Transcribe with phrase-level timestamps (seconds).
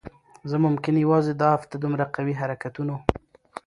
[0.49, 2.95] زه ممکن یوازی دا هفته دومره قوي حرکتونو